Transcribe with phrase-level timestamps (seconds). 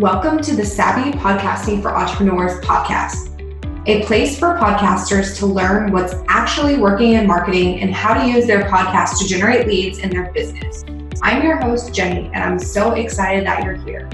[0.00, 3.38] Welcome to the Savvy Podcasting for Entrepreneurs podcast,
[3.86, 8.46] a place for podcasters to learn what's actually working in marketing and how to use
[8.46, 10.86] their podcast to generate leads in their business.
[11.20, 14.08] I'm your host, Jenny, and I'm so excited that you're here.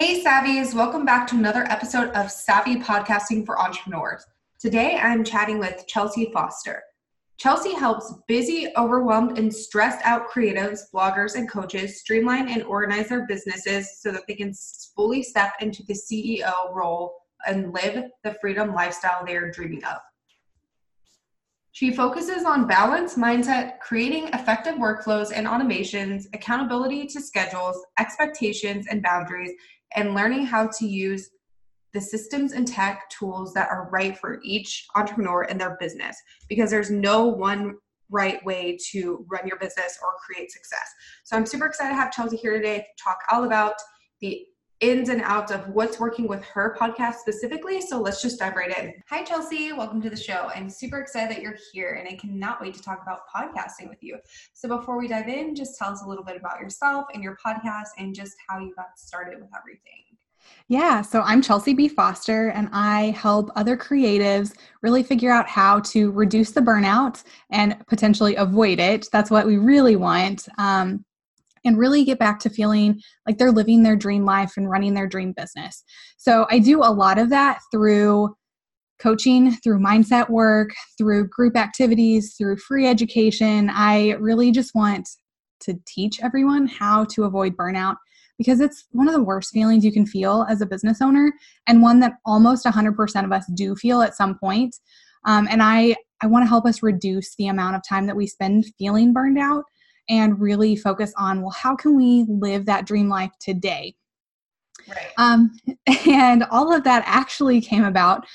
[0.00, 4.26] Hey, Savvies, welcome back to another episode of Savvy Podcasting for Entrepreneurs.
[4.58, 6.82] Today I'm chatting with Chelsea Foster.
[7.36, 13.26] Chelsea helps busy, overwhelmed, and stressed out creatives, bloggers, and coaches streamline and organize their
[13.26, 14.52] businesses so that they can
[14.94, 17.14] fully step into the CEO role
[17.46, 19.98] and live the freedom lifestyle they are dreaming of.
[21.72, 29.02] She focuses on balance, mindset, creating effective workflows and automations, accountability to schedules, expectations and
[29.02, 29.50] boundaries,
[29.96, 31.30] and learning how to use
[31.94, 36.16] the systems and tech tools that are right for each entrepreneur and their business
[36.48, 37.76] because there's no one
[38.10, 40.92] right way to run your business or create success.
[41.22, 43.74] So I'm super excited to have Chelsea here today to talk all about
[44.20, 44.44] the
[44.80, 47.80] ins and outs of what's working with her podcast specifically.
[47.80, 48.92] So let's just dive right in.
[49.08, 49.72] Hi, Chelsea.
[49.72, 50.50] Welcome to the show.
[50.54, 54.02] I'm super excited that you're here and I cannot wait to talk about podcasting with
[54.02, 54.18] you.
[54.52, 57.38] So before we dive in, just tell us a little bit about yourself and your
[57.44, 60.03] podcast and just how you got started with everything.
[60.68, 61.88] Yeah, so I'm Chelsea B.
[61.88, 67.76] Foster, and I help other creatives really figure out how to reduce the burnout and
[67.86, 69.06] potentially avoid it.
[69.12, 70.48] That's what we really want.
[70.58, 71.04] Um,
[71.64, 75.06] and really get back to feeling like they're living their dream life and running their
[75.06, 75.82] dream business.
[76.18, 78.34] So I do a lot of that through
[79.00, 83.70] coaching, through mindset work, through group activities, through free education.
[83.72, 85.08] I really just want
[85.60, 87.96] to teach everyone how to avoid burnout
[88.38, 91.32] because it's one of the worst feelings you can feel as a business owner
[91.66, 94.76] and one that almost 100% of us do feel at some point.
[95.24, 98.26] Um, and I, I want to help us reduce the amount of time that we
[98.26, 99.64] spend feeling burned out
[100.08, 103.94] and really focus on, well, how can we live that dream life today?
[104.88, 105.12] Right.
[105.16, 105.56] Um,
[106.06, 108.26] and all of that actually came about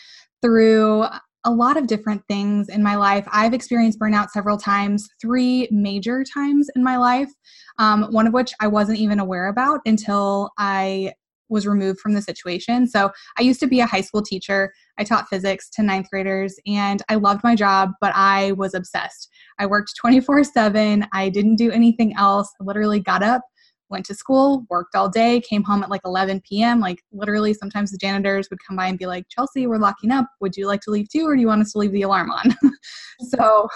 [0.41, 1.05] through
[1.45, 3.25] a lot of different things in my life.
[3.31, 7.29] I've experienced burnout several times, three major times in my life,
[7.77, 11.13] um, one of which I wasn't even aware about until I
[11.49, 12.87] was removed from the situation.
[12.87, 14.71] So I used to be a high school teacher.
[14.97, 19.29] I taught physics to ninth graders and I loved my job, but I was obsessed.
[19.57, 21.07] I worked 24 7.
[21.11, 22.51] I didn't do anything else.
[22.61, 23.41] I literally got up,
[23.89, 26.79] went to school, worked all day, came home at like 11 p.m.
[26.79, 30.27] Like literally, sometimes the janitors would come by and be like, Chelsea, we're locking up.
[30.41, 32.31] Would you like to leave too, or do you want us to leave the alarm
[32.31, 32.55] on?
[33.29, 33.67] so,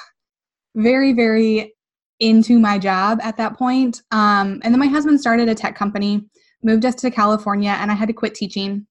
[0.76, 1.74] very, very
[2.20, 4.02] into my job at that point.
[4.12, 6.26] Um, and then my husband started a tech company,
[6.64, 8.88] moved us to California, and I had to quit teaching.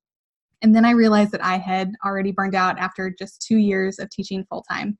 [0.61, 4.11] And then I realized that I had already burned out after just two years of
[4.11, 4.99] teaching full time.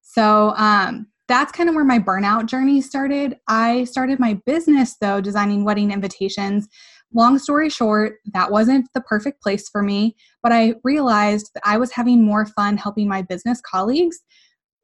[0.00, 3.36] So, um, that's kind of where my burnout journey started.
[3.48, 6.68] I started my business though, designing wedding invitations.
[7.12, 11.78] Long story short, that wasn't the perfect place for me, but I realized that I
[11.78, 14.18] was having more fun helping my business colleagues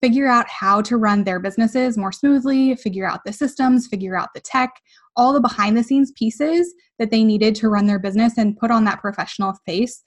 [0.00, 4.30] figure out how to run their businesses more smoothly, figure out the systems, figure out
[4.34, 4.70] the tech,
[5.14, 8.70] all the behind the scenes pieces that they needed to run their business and put
[8.70, 10.02] on that professional face.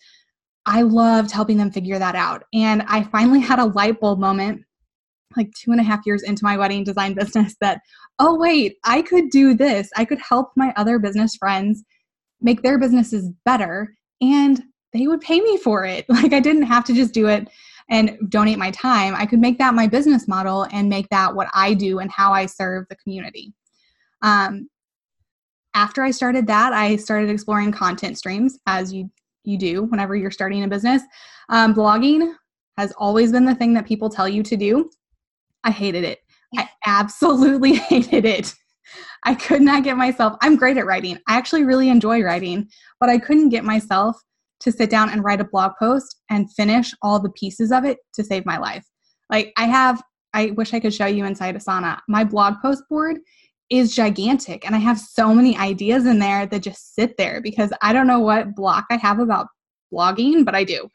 [0.66, 2.44] I loved helping them figure that out.
[2.54, 4.64] And I finally had a light bulb moment
[5.38, 7.82] like two and a half years into my wedding design business that,
[8.20, 9.90] oh, wait, I could do this.
[9.96, 11.84] I could help my other business friends
[12.42, 14.62] make their businesses better and
[14.92, 16.06] they would pay me for it.
[16.10, 17.50] Like I didn't have to just do it
[17.90, 19.14] and donate my time.
[19.16, 22.32] I could make that my business model and make that what I do and how
[22.32, 23.54] I serve the community.
[24.22, 24.70] Um,
[25.74, 29.10] after I started that, I started exploring content streams as you
[29.44, 31.02] you do whenever you're starting a business.
[31.50, 32.34] Um, blogging
[32.78, 34.90] has always been the thing that people tell you to do.
[35.63, 36.19] I hated it.
[36.57, 38.53] I absolutely hated it.
[39.24, 41.18] I could not get myself, I'm great at writing.
[41.28, 42.68] I actually really enjoy writing,
[43.00, 44.18] but I couldn't get myself
[44.59, 47.97] to sit down and write a blog post and finish all the pieces of it
[48.16, 48.85] to save my life.
[49.29, 50.01] Like I have,
[50.34, 52.00] I wish I could show you inside Asana.
[52.07, 53.18] My blog post board
[53.69, 57.71] is gigantic and I have so many ideas in there that just sit there because
[57.81, 59.48] I don't know what block I have about
[59.94, 60.89] blogging, but I do.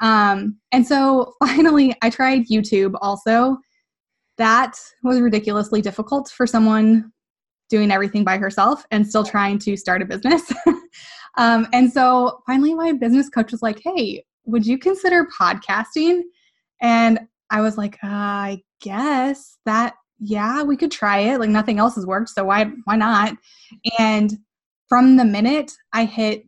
[0.00, 3.58] Um, and so finally, I tried YouTube also
[4.38, 7.12] that was ridiculously difficult for someone
[7.68, 10.52] doing everything by herself and still trying to start a business.
[11.38, 16.22] um, and so finally, my business coach was like, Hey, would you consider podcasting?
[16.80, 21.40] And I was like, uh, I guess that, yeah, we could try it.
[21.40, 22.30] Like nothing else has worked.
[22.30, 23.36] So why, why not?
[23.98, 24.32] And
[24.88, 26.44] from the minute I hit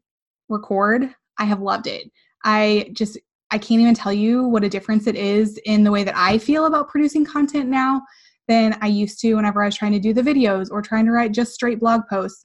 [0.48, 2.10] record, I have loved it.
[2.44, 3.18] I just
[3.50, 6.38] I can't even tell you what a difference it is in the way that I
[6.38, 8.02] feel about producing content now
[8.46, 11.12] than I used to whenever I was trying to do the videos or trying to
[11.12, 12.44] write just straight blog posts.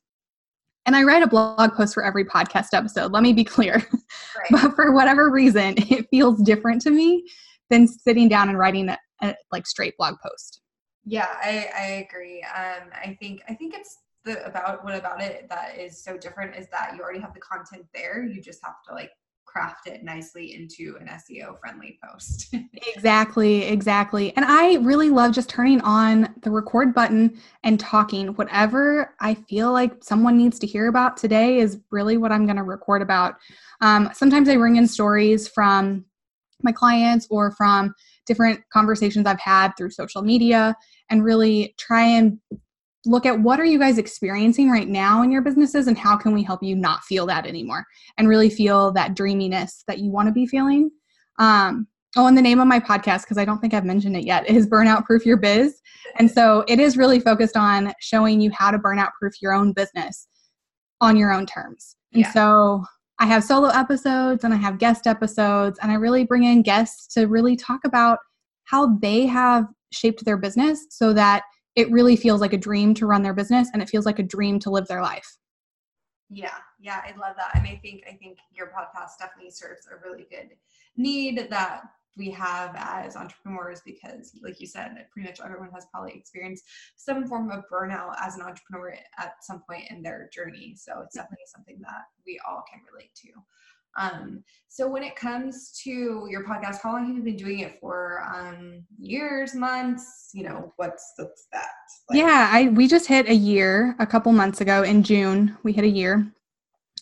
[0.86, 3.86] And I write a blog post for every podcast episode, let me be clear.
[4.36, 4.64] Right.
[4.64, 7.24] but for whatever reason, it feels different to me
[7.70, 10.62] than sitting down and writing a, a like straight blog post.
[11.06, 12.44] Yeah, I, I agree.
[12.44, 16.56] Um, I think I think it's the about what about it that is so different
[16.56, 18.26] is that you already have the content there.
[18.26, 19.12] You just have to like
[19.54, 22.54] craft it nicely into an SEO friendly post.
[22.96, 24.36] exactly, exactly.
[24.36, 28.30] And I really love just turning on the record button and talking.
[28.30, 32.58] Whatever I feel like someone needs to hear about today is really what I'm going
[32.58, 33.36] to record about.
[33.82, 36.06] Um, sometimes I bring in stories from
[36.64, 37.94] my clients or from
[38.26, 40.76] different conversations I've had through social media
[41.10, 42.40] and really try and
[43.06, 46.34] look at what are you guys experiencing right now in your businesses and how can
[46.34, 47.86] we help you not feel that anymore
[48.18, 50.90] and really feel that dreaminess that you want to be feeling.
[51.40, 54.24] Um, oh and the name of my podcast because i don't think i've mentioned it
[54.24, 55.82] yet is burnout proof your biz.
[56.18, 59.74] And so it is really focused on showing you how to burnout proof your own
[59.74, 60.28] business
[61.02, 61.96] on your own terms.
[62.14, 62.32] And yeah.
[62.32, 62.84] so
[63.20, 67.14] i have solo episodes and i have guest episodes and i really bring in guests
[67.16, 68.20] to really talk about
[68.66, 71.44] how they have shaped their business so that
[71.76, 74.24] it really feels like a dream to run their business and it feels like a
[74.24, 75.38] dream to live their life.
[76.30, 77.52] Yeah, yeah, I love that.
[77.56, 80.50] And I think I think your podcast definitely serves a really good
[80.98, 81.84] need that
[82.18, 86.64] we have as entrepreneurs because like you said pretty much everyone has probably experienced
[86.96, 91.16] some form of burnout as an entrepreneur at some point in their journey so it's
[91.16, 93.30] definitely something that we all can relate to
[93.98, 97.80] um, so when it comes to your podcast, how long have you been doing it
[97.80, 98.24] for?
[98.34, 100.32] Um, years, months?
[100.34, 101.68] You know, what's what's that?
[102.10, 102.18] Like?
[102.18, 105.56] Yeah, I we just hit a year a couple months ago in June.
[105.64, 106.26] We hit a year,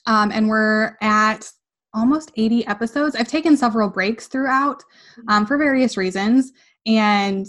[0.05, 1.49] um, and we're at
[1.93, 3.15] almost 80 episodes.
[3.15, 4.83] I've taken several breaks throughout
[5.27, 6.51] um, for various reasons,
[6.85, 7.47] and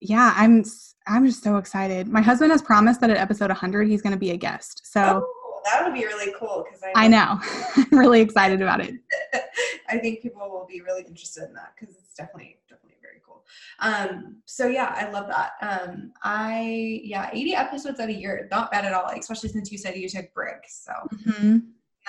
[0.00, 0.64] yeah, I'm
[1.08, 2.06] I'm just so excited.
[2.06, 4.82] My husband has promised that at episode 100 he's going to be a guest.
[4.84, 5.24] So.
[5.24, 7.18] Oh that would be really cool because I, know.
[7.18, 7.40] I know.
[7.92, 8.94] I'm really excited about it.
[9.88, 13.44] I think people will be really interested in that because it's definitely definitely very cool.
[13.80, 15.52] Um, so yeah, I love that.
[15.60, 19.10] Um, I yeah, 80 episodes at a year, not bad at all.
[19.10, 20.92] Especially since you said you took breaks, so.
[21.16, 21.58] Mm-hmm.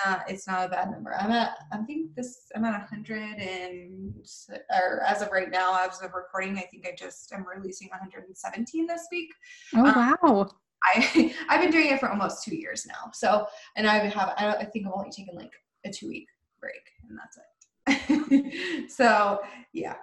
[0.06, 1.16] Not, it's not a bad number.
[1.16, 4.14] I'm at, I think this, I'm at 100 and,
[4.70, 8.86] or as of right now, as of recording, I think I just am releasing 117
[8.86, 9.34] this week.
[9.76, 10.52] Oh, um, wow.
[10.84, 13.12] I I've been doing it for almost two years now.
[13.14, 15.52] So, and I have I, I think I've only taken like
[15.86, 16.28] a two week
[16.60, 17.44] break, and that's it.
[18.90, 19.40] so
[19.74, 19.96] yeah,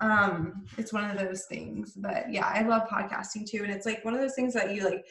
[0.00, 1.92] um, it's one of those things.
[1.96, 4.84] But yeah, I love podcasting too, and it's like one of those things that you
[4.84, 5.04] like.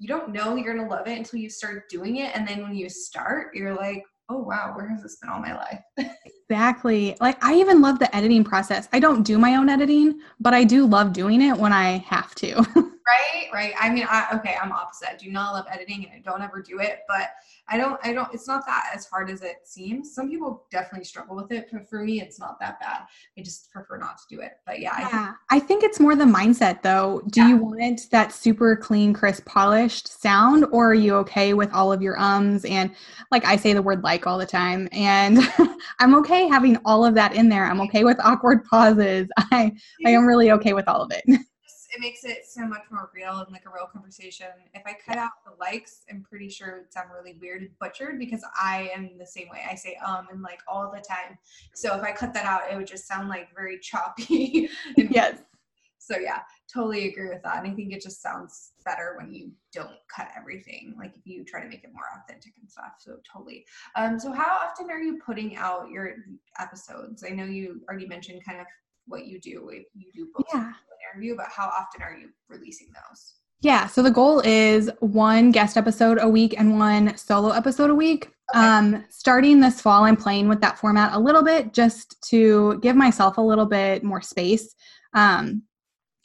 [0.00, 2.74] You don't know you're gonna love it until you start doing it, and then when
[2.74, 5.80] you start, you're like, oh wow, where has this been all my life?
[6.48, 7.16] exactly.
[7.20, 8.88] Like I even love the editing process.
[8.92, 12.34] I don't do my own editing, but I do love doing it when I have
[12.36, 12.64] to.
[13.08, 13.74] Right, right.
[13.78, 15.08] I mean, I, okay, I'm opposite.
[15.10, 17.30] I do not love editing and I don't ever do it, but
[17.68, 20.14] I don't, I don't, it's not that as hard as it seems.
[20.14, 23.02] Some people definitely struggle with it, but for me, it's not that bad.
[23.36, 24.52] I just prefer not to do it.
[24.66, 24.98] But yeah.
[24.98, 27.22] yeah I, think, I think it's more the mindset though.
[27.30, 27.48] Do yeah.
[27.48, 32.02] you want that super clean, crisp, polished sound, or are you okay with all of
[32.02, 32.64] your ums?
[32.64, 32.94] And
[33.30, 35.40] like I say the word like all the time, and
[36.00, 37.64] I'm okay having all of that in there.
[37.64, 39.28] I'm okay with awkward pauses.
[39.38, 39.72] I,
[40.06, 41.24] I am really okay with all of it
[41.90, 44.48] it makes it so much more real and like a real conversation.
[44.74, 47.70] If I cut out the likes, I'm pretty sure it would sound really weird and
[47.78, 49.62] butchered because I am the same way.
[49.68, 51.38] I say um and like all the time.
[51.74, 54.68] So if I cut that out, it would just sound like very choppy.
[54.96, 55.38] yes.
[55.98, 56.40] So yeah,
[56.72, 57.58] totally agree with that.
[57.58, 60.94] And I think it just sounds better when you don't cut everything.
[60.98, 62.94] Like if you try to make it more authentic and stuff.
[62.98, 63.66] So totally.
[63.94, 66.14] Um, so how often are you putting out your
[66.58, 67.24] episodes?
[67.24, 68.66] I know you already mentioned kind of
[69.08, 69.68] what you do.
[69.94, 70.46] You do both.
[70.54, 70.72] Yeah
[71.12, 73.34] interview, but how often are you releasing those?
[73.60, 77.94] Yeah, so the goal is one guest episode a week and one solo episode a
[77.94, 78.30] week.
[78.54, 78.64] Okay.
[78.64, 82.94] Um, starting this fall, I'm playing with that format a little bit just to give
[82.94, 84.74] myself a little bit more space
[85.14, 85.62] um,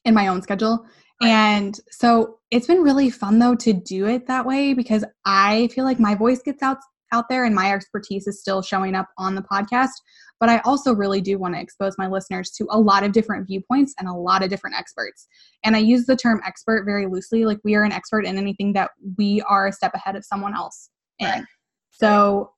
[0.06, 0.86] in my own schedule.
[1.22, 1.30] Right.
[1.30, 5.86] And so it's been really fun though to do it that way because I feel
[5.86, 6.78] like my voice gets out
[7.12, 9.92] out there and my expertise is still showing up on the podcast
[10.40, 13.48] but I also really do want to expose my listeners to a lot of different
[13.48, 15.28] viewpoints and a lot of different experts.
[15.64, 18.74] And I use the term expert very loosely, like we are an expert in anything
[18.74, 21.28] that we are a step ahead of someone else in.
[21.28, 21.44] Right.
[21.92, 22.52] So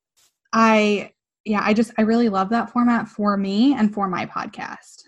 [0.52, 1.12] I,
[1.44, 5.02] yeah, I just, I really love that format for me and for my podcast.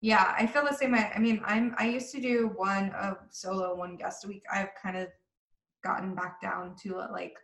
[0.00, 1.10] Yeah, I feel the same way.
[1.14, 4.44] I mean, I'm, I used to do one of solo, one guest a week.
[4.52, 5.08] I've kind of
[5.82, 7.34] gotten back down to like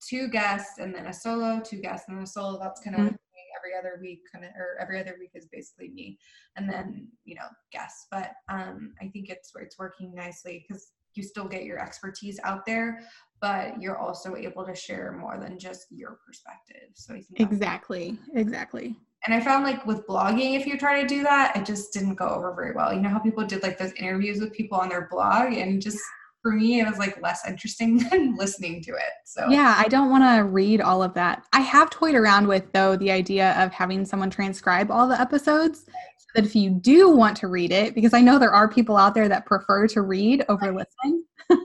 [0.00, 2.58] two guests and then a solo, two guests and then a solo.
[2.58, 3.14] That's kind of mm-hmm
[3.56, 6.18] every other week kind of or every other week is basically me
[6.56, 8.06] and then you know guests.
[8.10, 12.66] But um i think it's it's working nicely because you still get your expertise out
[12.66, 13.00] there
[13.44, 16.88] but you're also able to share more than just your perspective.
[16.94, 18.96] So exactly exactly.
[19.26, 22.14] And I found like with blogging, if you try to do that, it just didn't
[22.14, 22.94] go over very well.
[22.94, 25.98] You know how people did like those interviews with people on their blog and just
[26.44, 29.48] for me it was like less interesting than listening to it so.
[29.48, 31.46] Yeah i don't want to read all of that.
[31.54, 35.86] I have toyed around with though the idea of having someone transcribe all the episodes
[36.18, 38.98] so that if you do want to read it because i know there are people
[38.98, 41.24] out there that prefer to read over listen.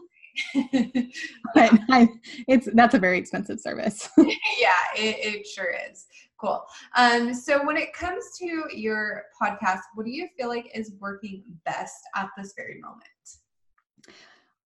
[1.54, 2.08] But I,
[2.48, 4.08] it's that's a very expensive service.
[4.18, 6.06] Yeah it, it sure is.
[6.40, 6.64] Cool.
[6.96, 11.44] Um so when it comes to your podcast what do you feel like is working
[11.66, 13.04] best at this very moment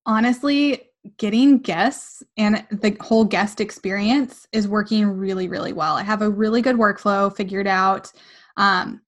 [0.05, 0.81] honestly,
[1.17, 5.95] getting guests and the whole guest experience is working really, really well.
[5.95, 8.11] I have a really good workflow figured out.
[8.57, 9.01] Um,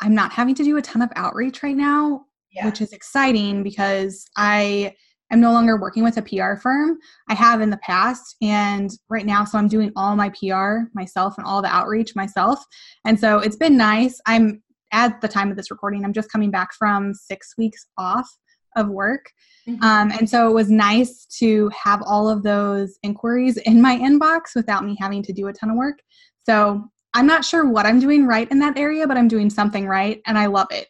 [0.00, 2.64] I'm not having to do a ton of outreach right now, yeah.
[2.64, 4.94] which is exciting because I
[5.30, 6.98] am no longer working with a PR firm.
[7.28, 11.36] I have in the past, and right now, so I'm doing all my PR myself
[11.36, 12.64] and all the outreach myself.
[13.04, 14.20] And so it's been nice.
[14.26, 18.26] I'm at the time of this recording, I'm just coming back from six weeks off
[18.76, 19.30] of work.
[19.68, 19.82] Mm-hmm.
[19.82, 24.54] Um, and so it was nice to have all of those inquiries in my inbox
[24.54, 26.00] without me having to do a ton of work.
[26.44, 29.86] So I'm not sure what I'm doing right in that area, but I'm doing something
[29.86, 30.88] right and I love it.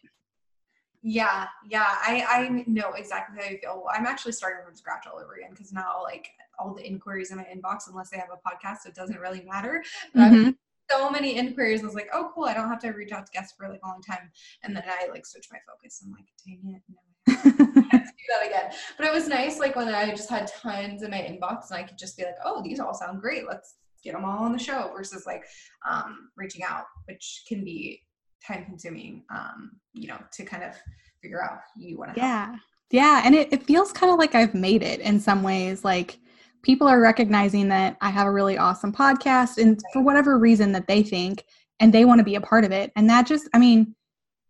[1.01, 3.85] Yeah, yeah, I, I know exactly how you feel.
[3.93, 7.37] I'm actually starting from scratch all over again because now, like, all the inquiries in
[7.37, 9.81] my inbox, unless they have a podcast, it doesn't really matter.
[10.13, 10.49] Mm-hmm.
[10.91, 11.83] So many inquiries.
[11.83, 12.45] I was like, oh, cool.
[12.45, 14.29] I don't have to reach out to guests for like a long time.
[14.63, 16.01] And then I like switch my focus.
[16.03, 16.97] I'm like, dang it, no,
[18.29, 18.71] that again.
[18.97, 21.83] But it was nice, like when I just had tons in my inbox and I
[21.83, 23.47] could just be like, oh, these all sound great.
[23.47, 25.43] Let's get them all on the show versus like
[25.89, 28.01] um, reaching out, which can be
[28.45, 30.73] time consuming, um, you know, to kind of
[31.21, 32.47] figure out you want to Yeah.
[32.47, 32.59] Help.
[32.91, 33.21] Yeah.
[33.23, 35.83] And it, it feels kind of like I've made it in some ways.
[35.83, 36.19] Like
[36.63, 40.87] people are recognizing that I have a really awesome podcast and for whatever reason that
[40.87, 41.43] they think
[41.79, 42.91] and they want to be a part of it.
[42.95, 43.95] And that just, I mean,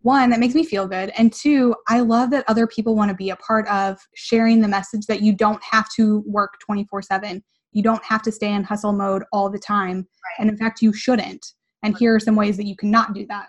[0.02, 3.16] one that makes me feel good and two i love that other people want to
[3.16, 7.44] be a part of sharing the message that you don't have to work 24 7
[7.72, 10.40] you don't have to stay in hustle mode all the time right.
[10.40, 11.54] and in fact you shouldn't
[11.84, 13.48] and here are some ways that you cannot do that.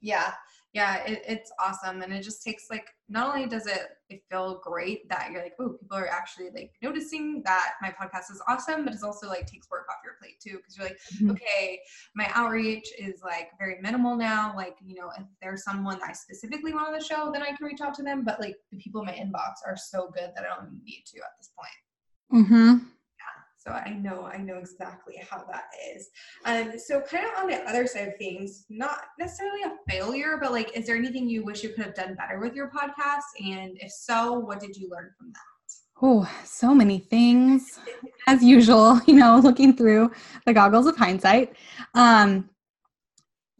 [0.00, 0.32] Yeah
[0.72, 4.60] yeah it, it's awesome and it just takes like not only does it, it feel
[4.62, 8.84] great that you're like oh people are actually like noticing that my podcast is awesome
[8.84, 11.30] but it's also like takes work off your plate too because you're like mm-hmm.
[11.30, 11.80] okay
[12.14, 16.72] my outreach is like very minimal now like you know if there's someone i specifically
[16.72, 19.00] want on the show then i can reach out to them but like the people
[19.00, 22.84] in my inbox are so good that i don't need to at this point mm-hmm
[23.60, 25.64] so I know I know exactly how that
[25.94, 26.08] is.
[26.46, 30.50] Um, so kind of on the other side of things, not necessarily a failure, but
[30.50, 33.20] like, is there anything you wish you could have done better with your podcast?
[33.38, 35.40] And if so, what did you learn from that?
[36.02, 37.78] Oh, so many things.
[38.26, 40.10] As usual, you know, looking through
[40.46, 41.54] the goggles of hindsight.
[41.94, 42.48] Um,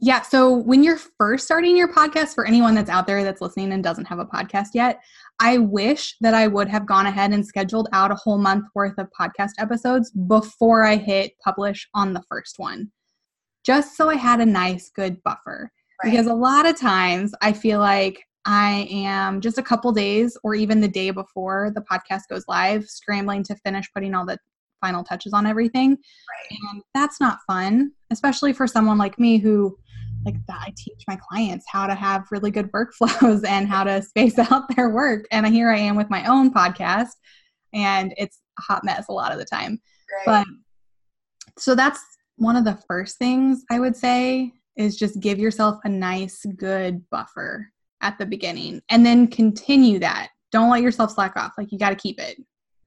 [0.03, 0.23] yeah.
[0.23, 3.85] So when you're first starting your podcast, for anyone that's out there that's listening and
[3.85, 5.03] doesn't have a podcast yet,
[5.41, 8.99] I wish that I would have gone ahead and scheduled out a whole month worth
[8.99, 12.91] of podcast episodes before I hit publish on the first one,
[13.65, 15.73] just so I had a nice, good buffer.
[16.05, 16.11] Right.
[16.11, 20.55] Because a lot of times I feel like I am just a couple days or
[20.55, 24.39] even the day before the podcast goes live, scrambling to finish putting all the
[24.81, 25.91] final touches on everything.
[25.91, 26.59] Right.
[26.73, 29.77] And that's not fun, especially for someone like me who
[30.25, 34.03] like that I teach my clients how to have really good workflows and how to
[34.03, 35.27] space out their work.
[35.31, 37.11] And here I am with my own podcast
[37.73, 39.81] and it's a hot mess a lot of the time.
[40.27, 40.45] Right.
[40.45, 40.47] But
[41.59, 42.01] so that's
[42.37, 47.09] one of the first things I would say is just give yourself a nice good
[47.11, 50.29] buffer at the beginning and then continue that.
[50.53, 51.53] Don't let yourself slack off.
[51.59, 52.39] Like you got to keep it.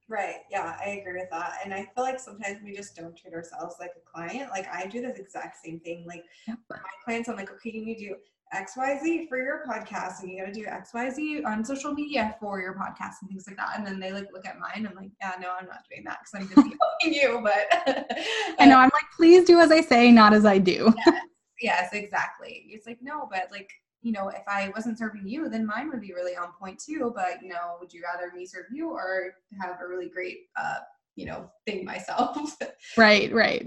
[0.08, 0.36] Right.
[0.50, 1.60] Yeah, I agree with that.
[1.64, 4.50] And I feel like sometimes we just don't treat ourselves like a client.
[4.50, 6.04] Like I do this exact same thing.
[6.06, 6.58] Like yep.
[6.68, 8.16] my clients, I'm like, okay, you need to do
[8.54, 12.74] XYZ for your podcast and you got to do XYZ on social media for your
[12.74, 13.76] podcast and things like that.
[13.76, 14.86] And then they like look at mine.
[14.86, 17.40] I'm like, yeah, no, I'm not doing that because I'm busy helping you.
[17.42, 18.12] But
[18.58, 20.92] I know I'm like, please do as I say, not as I do.
[21.06, 21.22] yes,
[21.60, 22.66] yes, exactly.
[22.68, 23.70] It's like, no, but like
[24.04, 27.10] you know, if I wasn't serving you, then mine would be really on point too.
[27.16, 30.80] But, you know, would you rather me serve you or have a really great, uh,
[31.16, 32.56] you know, thing myself?
[32.98, 33.66] right, right.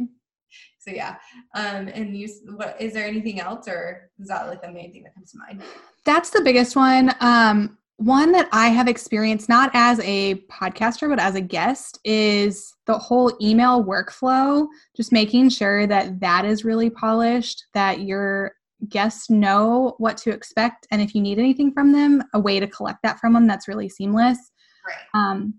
[0.80, 1.16] So yeah.
[1.56, 5.04] Um, and you, what, is there anything else or is that like the main thing
[5.04, 5.64] that comes to mind?
[6.06, 7.12] That's the biggest one.
[7.20, 12.76] Um, one that I have experienced not as a podcaster but as a guest is
[12.86, 18.54] the whole email workflow just making sure that that is really polished that your
[18.90, 22.68] guests know what to expect and if you need anything from them a way to
[22.68, 24.38] collect that from them that's really seamless.
[24.86, 24.96] Right.
[25.14, 25.56] Um,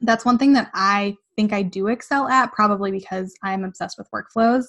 [0.00, 4.08] that's one thing that i think i do excel at probably because i'm obsessed with
[4.10, 4.64] workflows.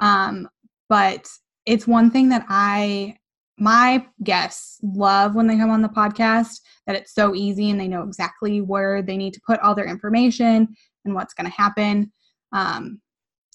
[0.00, 0.48] Um,
[0.88, 1.26] but
[1.66, 3.16] it's one thing that i
[3.58, 7.88] my guests love when they come on the podcast that it's so easy and they
[7.88, 10.68] know exactly where they need to put all their information
[11.04, 12.12] and what's going to happen.
[12.52, 13.00] Um,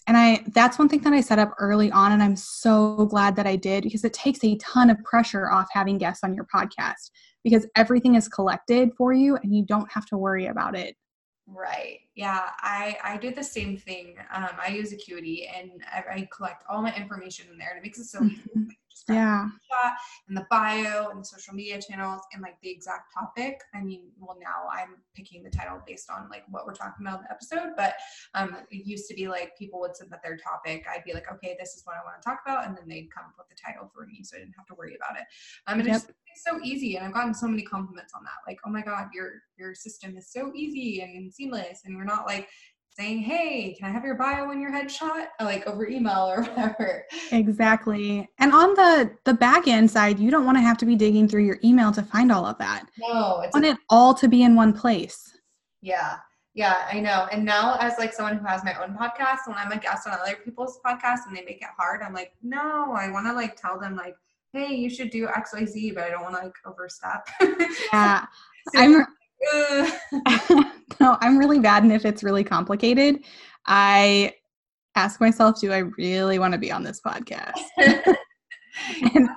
[0.07, 3.35] and i that's one thing that i set up early on and i'm so glad
[3.35, 6.47] that i did because it takes a ton of pressure off having guests on your
[6.53, 7.11] podcast
[7.43, 10.95] because everything is collected for you and you don't have to worry about it
[11.45, 11.99] Right.
[12.15, 12.49] Yeah.
[12.59, 14.15] I I do the same thing.
[14.33, 17.83] Um, I use Acuity and I, I collect all my information in there, and it
[17.83, 18.77] makes it so easy.
[19.09, 19.93] Yeah shot
[20.27, 23.61] and the bio and the social media channels and like the exact topic.
[23.73, 27.19] I mean, well, now I'm picking the title based on like what we're talking about
[27.19, 27.95] in the episode, but
[28.33, 30.85] um, it used to be like people would submit their topic.
[30.89, 33.09] I'd be like, okay, this is what I want to talk about, and then they'd
[33.13, 35.25] come up with the title for me, so I didn't have to worry about it.
[35.67, 38.49] Um, and it's, it's so easy, and I've gotten so many compliments on that.
[38.49, 42.25] Like, oh my god, your your system is so easy and seamless, and we're not
[42.25, 42.47] like
[42.95, 47.05] saying, hey, can I have your bio and your headshot, like over email or whatever.
[47.31, 50.95] exactly and on the the back end side you don't want to have to be
[50.95, 54.27] digging through your email to find all of that No, it's want it all to
[54.27, 55.35] be in one place
[55.81, 56.17] Yeah.
[56.55, 57.27] Yeah, I know.
[57.31, 60.13] And now as like someone who has my own podcast, when I'm a guest on
[60.13, 63.55] other people's podcasts and they make it hard, I'm like, no, I want to like
[63.59, 64.15] tell them like,
[64.51, 67.27] hey, you should do X, Y, Z, but I don't want to like overstep.
[67.91, 68.25] yeah
[68.71, 69.05] So, i'm.
[70.99, 71.83] no, I'm really bad.
[71.83, 73.23] And if it's really complicated,
[73.65, 74.33] I
[74.95, 77.59] ask myself, do I really want to be on this podcast?
[79.15, 79.29] And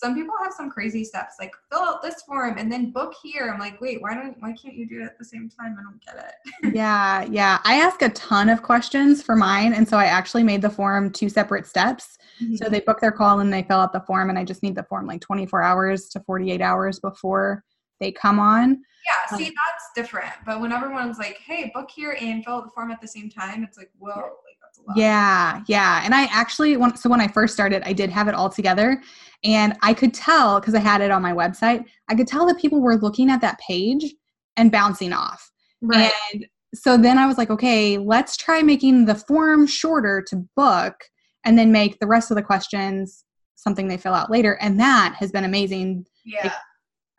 [0.00, 3.50] some people have some crazy steps like fill out this form and then book here.
[3.52, 5.76] I'm like, wait, why don't why can't you do it at the same time?
[5.78, 6.74] I don't get it.
[6.74, 7.58] yeah, yeah.
[7.64, 9.74] I ask a ton of questions for mine.
[9.74, 12.18] And so I actually made the form two separate steps.
[12.38, 12.72] So mm-hmm.
[12.72, 14.30] they book their call and they fill out the form.
[14.30, 17.62] And I just need the form like 24 hours to 48 hours before
[18.00, 18.82] they come on.
[19.06, 20.32] Yeah, um, see, that's different.
[20.44, 23.30] But when everyone's like, hey, book here and fill out the form at the same
[23.30, 24.96] time, it's like, whoa, like that's a lot.
[24.96, 26.02] Yeah, yeah.
[26.04, 29.00] And I actually when so when I first started, I did have it all together
[29.44, 32.58] and I could tell because I had it on my website, I could tell that
[32.58, 34.04] people were looking at that page
[34.56, 35.50] and bouncing off.
[35.80, 36.12] Right.
[36.32, 40.94] And so then I was like, okay, let's try making the form shorter to book
[41.44, 43.24] and then make the rest of the questions
[43.56, 44.58] something they fill out later.
[44.60, 46.06] And that has been amazing.
[46.24, 46.52] Yeah.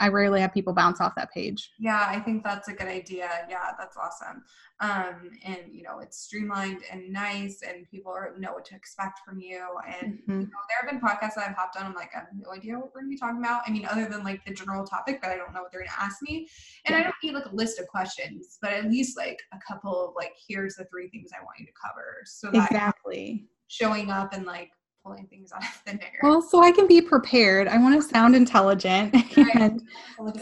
[0.01, 1.71] I rarely have people bounce off that page.
[1.77, 3.29] Yeah, I think that's a good idea.
[3.47, 4.43] Yeah, that's awesome.
[4.79, 9.19] Um, and you know, it's streamlined and nice, and people are, know what to expect
[9.23, 9.63] from you.
[10.01, 10.39] And you Mhm.
[10.49, 11.85] know, there have been podcasts that I've hopped on.
[11.85, 13.61] I'm like, I have no idea what we're gonna be talking about.
[13.67, 15.93] I mean, other than like the general topic, but I don't know what they're gonna
[15.99, 16.47] ask me.
[16.85, 20.09] And I don't need like a list of questions, but at least like a couple
[20.09, 23.45] of like, here's the three things I want you to cover, so that Exactly.
[23.67, 24.71] showing up and like
[25.03, 26.19] pulling things out of thin air.
[26.21, 27.67] Well, so I can be prepared.
[27.67, 29.55] I want to sound intelligent Right.
[29.55, 29.81] and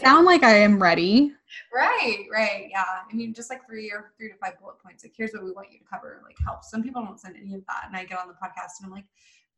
[0.00, 1.32] sound like I am ready.
[1.74, 2.84] Right, right, yeah.
[3.10, 5.04] I mean, just like three or three to five bullet points.
[5.04, 6.20] Like, here's what we want you to cover.
[6.24, 6.64] Like, help.
[6.64, 8.90] Some people don't send any of that, and I get on the podcast and I'm
[8.92, 9.04] like,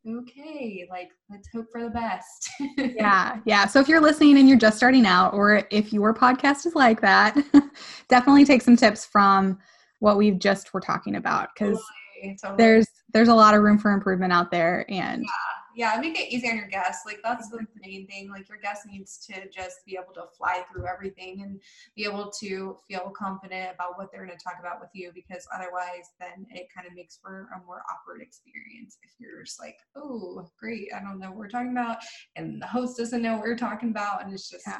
[0.06, 2.50] okay, like let's hope for the best.
[2.78, 3.66] Yeah, yeah.
[3.66, 7.00] So if you're listening and you're just starting out, or if your podcast is like
[7.00, 7.36] that,
[8.08, 9.58] definitely take some tips from
[10.00, 11.80] what we've just were talking about because
[12.22, 12.56] Totally, totally.
[12.56, 14.86] there's there's a lot of room for improvement out there.
[14.88, 17.04] And yeah, yeah, make it easy on your guests.
[17.04, 18.30] Like that's the main thing.
[18.30, 21.60] Like your guest needs to just be able to fly through everything and
[21.96, 25.46] be able to feel confident about what they're going to talk about with you because
[25.54, 29.76] otherwise then it kind of makes for a more awkward experience if you're just like,
[29.96, 31.98] oh, great, I don't know what we're talking about
[32.36, 34.78] and the host doesn't know what we're talking about and it's just Yeah.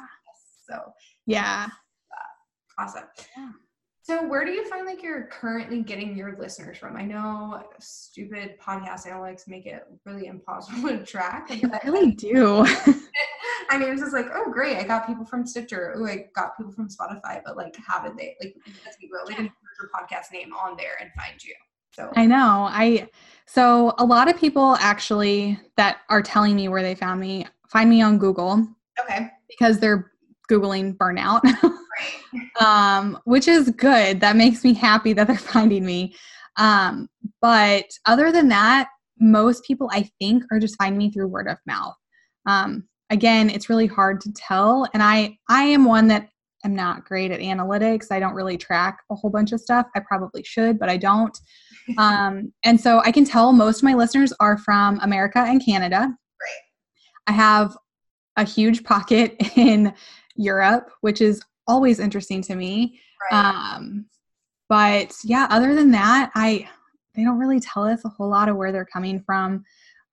[0.67, 0.93] so
[1.25, 1.67] yeah,
[2.11, 3.05] uh, awesome.
[3.37, 3.51] Yeah.
[4.03, 6.97] So where do you find like you're currently getting your listeners from?
[6.97, 11.47] I know stupid podcast analytics make it really impossible to track.
[11.49, 12.65] I really do.
[13.69, 15.95] I mean, it's just like, oh, great, I got people from Stitcher.
[15.95, 17.41] Oh, I got people from Spotify.
[17.45, 18.57] But like, how did they like?
[18.85, 21.55] Let's be real, they didn't put your podcast name on there and find you.
[21.93, 22.67] So I know.
[22.69, 23.07] I
[23.45, 27.89] so a lot of people actually that are telling me where they found me find
[27.89, 28.67] me on Google
[28.99, 30.11] okay, because they're
[30.51, 31.41] googling burnout.
[32.59, 34.19] um, which is good.
[34.19, 36.15] That makes me happy that they're finding me.
[36.57, 37.07] Um,
[37.41, 38.89] but other than that,
[39.19, 41.95] most people I think are just finding me through word of mouth.
[42.45, 46.29] Um, again, it's really hard to tell, and I I am one that
[46.63, 48.11] am not great at analytics.
[48.11, 49.87] I don't really track a whole bunch of stuff.
[49.95, 51.37] I probably should, but I don't.
[51.97, 55.99] Um, and so I can tell most of my listeners are from America and Canada.
[55.99, 56.63] Right.
[57.27, 57.75] I have
[58.37, 59.93] a huge pocket in
[60.37, 62.99] Europe, which is always interesting to me.
[63.31, 63.45] Right.
[63.45, 64.05] Um,
[64.69, 66.67] but yeah, other than that, I
[67.15, 69.63] they don't really tell us a whole lot of where they're coming from.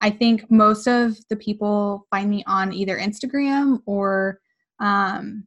[0.00, 4.40] I think most of the people find me on either Instagram or
[4.80, 5.46] um,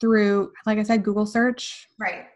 [0.00, 1.88] through, like I said, Google search.
[1.98, 2.26] right.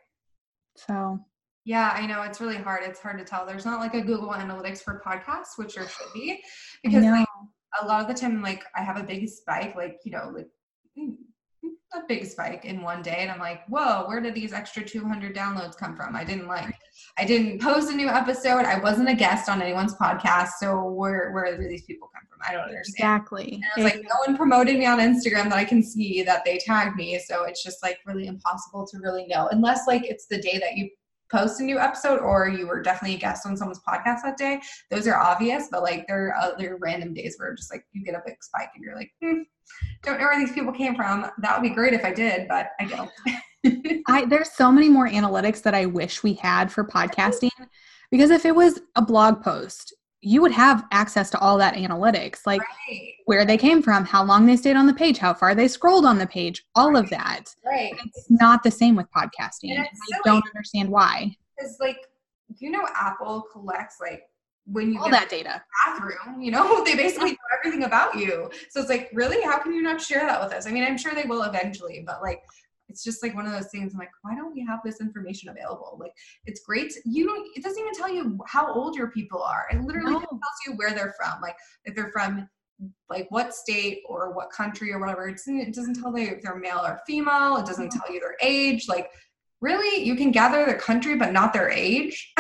[0.77, 1.19] So
[1.65, 2.83] Yeah, I know it's really hard.
[2.85, 3.47] It's hard to tell.
[3.47, 6.41] There's not like a Google Analytics for podcasts, which there should be,
[6.83, 7.27] because like,
[7.83, 10.49] a lot of the time, like I have a big spike, like you know, like
[11.95, 15.35] a big spike in one day, and I'm like, whoa, where did these extra 200
[15.35, 16.15] downloads come from?
[16.15, 16.75] I didn't like,
[17.19, 18.65] I didn't post a new episode.
[18.65, 22.41] I wasn't a guest on anyone's podcast, so where where do these people come from?
[22.47, 22.95] I don't understand.
[22.97, 23.63] exactly.
[23.77, 26.59] And it's like no one promoted me on Instagram that I can see that they
[26.59, 27.19] tagged me.
[27.19, 30.77] So it's just like really impossible to really know unless like it's the day that
[30.77, 30.91] you
[31.31, 34.61] post a new episode or you were definitely a guest on someone's podcast that day.
[34.91, 38.15] Those are obvious, but like there are other random days where just like you get
[38.15, 39.43] a big spike and you're like, hmm,
[40.03, 41.31] don't know where these people came from.
[41.39, 43.11] That would be great if I did, but I don't.
[44.07, 47.51] I there's so many more analytics that I wish we had for podcasting
[48.11, 49.95] because if it was a blog post,
[50.27, 54.25] you would have access to all that analytics, like right, where they came from, how
[54.25, 57.09] long they stayed on the page, how far they scrolled on the page, all of
[57.11, 57.45] that.
[57.65, 57.95] right.
[58.05, 59.79] It's not the same with podcasting.
[59.79, 60.21] I silly.
[60.25, 61.37] don't understand why.
[61.57, 61.99] Because like
[62.59, 64.23] you know, Apple collects like
[64.67, 65.63] when you All that data.
[65.87, 68.51] bathroom, you know, they basically know everything about you.
[68.71, 69.43] So it's like, really?
[69.45, 70.67] How can you not share that with us?
[70.67, 72.43] I mean, I'm sure they will eventually, but like,
[72.89, 73.93] it's just like one of those things.
[73.93, 75.97] I'm like, why don't we have this information available?
[76.01, 76.13] Like,
[76.45, 76.93] it's great.
[77.05, 79.67] You don't, it doesn't even tell you how old your people are.
[79.73, 80.21] It literally No.
[80.21, 81.41] tells you where they're from.
[81.41, 82.49] Like, if they're from
[83.09, 85.29] like what state or what country or whatever.
[85.29, 87.57] It doesn't, it doesn't tell you if they're male or female.
[87.57, 88.87] It doesn't tell you their age.
[88.89, 89.11] Like,
[89.61, 90.05] really?
[90.05, 92.35] You can gather their country, but not their age?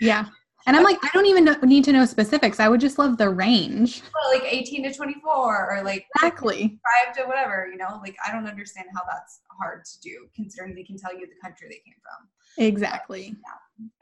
[0.00, 0.26] Yeah.
[0.66, 2.60] And I'm like, I don't even know, need to know specifics.
[2.60, 4.02] I would just love the range.
[4.14, 6.78] Well, like 18 to 24 or like Exactly.
[6.84, 10.74] five to whatever, you know, like I don't understand how that's hard to do considering
[10.74, 12.66] they can tell you the country they came from.
[12.66, 13.36] Exactly.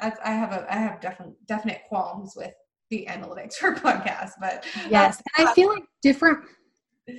[0.00, 2.52] That's I have a I have definite definite qualms with
[2.90, 5.22] the analytics for podcasts, but um, Yes.
[5.36, 6.44] And I feel like different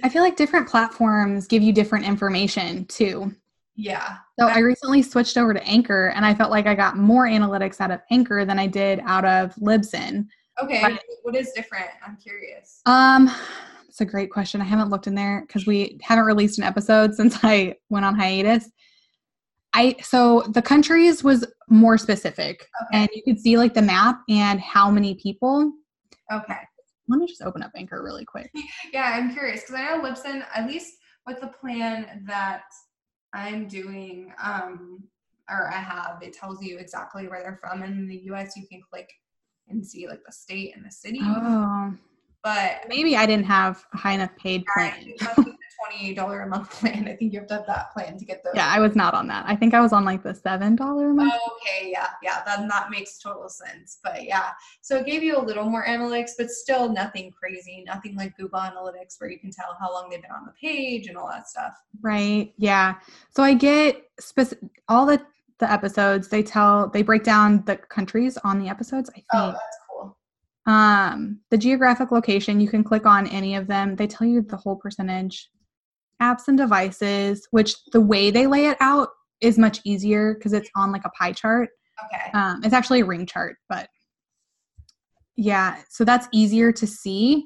[0.04, 3.34] I feel like different platforms give you different information too.
[3.80, 4.18] Yeah.
[4.38, 7.80] So I recently switched over to Anchor and I felt like I got more analytics
[7.80, 10.28] out of Anchor than I did out of Libsyn.
[10.62, 10.82] Okay.
[10.82, 11.88] But- what is different?
[12.06, 12.82] I'm curious.
[12.86, 13.32] Um
[13.88, 14.62] it's a great question.
[14.62, 18.16] I haven't looked in there because we haven't released an episode since I went on
[18.16, 18.70] hiatus.
[19.74, 23.02] I so the countries was more specific Okay.
[23.04, 25.72] and you could see like the map and how many people.
[26.34, 26.58] Okay.
[27.08, 28.52] Let me just open up Anchor really quick.
[28.94, 30.96] Yeah, I'm curious because I know Libsyn, at least
[31.28, 32.64] with the plan that
[33.34, 35.04] I'm doing, um,
[35.50, 37.84] or I have, it tells you exactly where they're from.
[37.84, 39.10] And in the US, you can click
[39.68, 41.20] and see like the state and the city.
[41.22, 41.94] Oh,
[42.44, 45.14] But maybe I didn't have high enough paid plan.
[45.88, 47.08] Think that's like the twenty dollar a month plan.
[47.08, 48.54] I think you have to have that plan to get those.
[48.56, 49.46] Yeah, I was not on that.
[49.48, 51.34] I think I was on like the seven dollar a month.
[51.34, 54.00] Okay, yeah, yeah, then that makes total sense.
[54.04, 58.16] But yeah, so it gave you a little more analytics, but still nothing crazy, nothing
[58.16, 61.18] like Google Analytics where you can tell how long they've been on the page and
[61.18, 61.74] all that stuff.
[62.02, 62.54] Right.
[62.58, 62.96] Yeah.
[63.30, 65.22] So I get spec- all the
[65.60, 66.30] the episodes.
[66.30, 69.10] They tell they break down the countries on the episodes.
[69.10, 69.26] I think.
[69.34, 70.18] Oh, that's cool.
[70.66, 72.60] Um, the geographic location.
[72.60, 73.96] You can click on any of them.
[73.96, 75.50] They tell you the whole percentage.
[76.22, 79.10] Apps and devices, which the way they lay it out
[79.42, 81.70] is much easier because it's on like a pie chart.
[82.06, 82.32] Okay.
[82.34, 83.88] Um, it's actually a ring chart, but
[85.38, 87.46] yeah, so that's easier to see.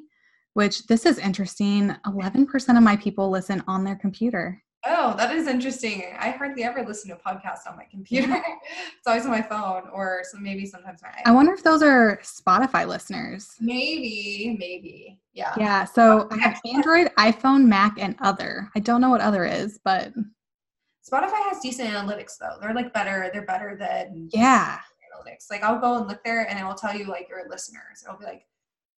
[0.55, 1.95] Which this is interesting.
[2.05, 4.62] Eleven percent of my people listen on their computer.
[4.85, 6.03] Oh, that is interesting.
[6.19, 8.33] I hardly ever listen to podcasts on my computer.
[8.97, 12.19] it's always on my phone or some, maybe sometimes my I wonder if those are
[12.21, 13.55] Spotify listeners.
[13.61, 15.19] maybe, maybe.
[15.33, 15.53] Yeah.
[15.57, 18.69] Yeah, so I have Android, iPhone, Mac, and other.
[18.75, 20.11] I don't know what other is, but
[21.09, 22.57] Spotify has decent analytics though.
[22.61, 23.29] They're like better.
[23.31, 24.79] They're better than yeah.
[25.13, 25.49] analytics.
[25.49, 28.03] Like I'll go and look there and it will tell you like your listeners.
[28.05, 28.45] It'll be like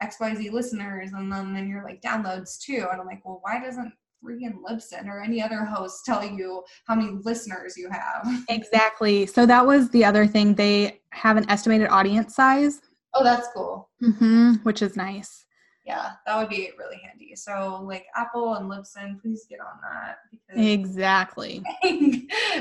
[0.03, 2.87] XYZ listeners and then then your like downloads too.
[2.91, 3.93] And I'm like, well, why doesn't
[4.25, 8.27] freaking Libsyn or any other host tell you how many listeners you have?
[8.49, 9.27] Exactly.
[9.27, 10.55] So that was the other thing.
[10.55, 12.81] They have an estimated audience size,
[13.15, 13.89] Oh, that's cool.
[14.01, 15.45] hmm which is nice.
[15.87, 17.37] Yeah, that would be really handy.
[17.37, 21.63] So like Apple and Libsyn, please get on that because Exactly.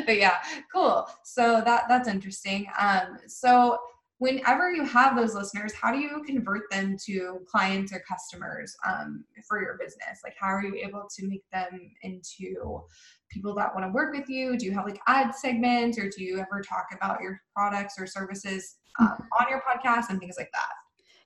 [0.06, 0.38] but yeah,
[0.74, 1.08] cool.
[1.24, 2.68] So that that's interesting.
[2.78, 3.78] Um, so
[4.20, 9.24] whenever you have those listeners, how do you convert them to clients or customers um,
[9.48, 10.22] for your business?
[10.24, 12.82] Like, how are you able to make them into
[13.30, 14.58] people that want to work with you?
[14.58, 18.08] Do you have like ad segments, or do you ever talk about your products or
[18.08, 20.72] services um, on your podcast and things like that?